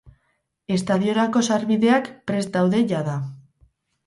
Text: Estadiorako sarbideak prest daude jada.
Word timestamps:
Estadiorako 0.77 1.43
sarbideak 1.49 2.09
prest 2.33 2.53
daude 2.57 2.83
jada. 2.95 3.15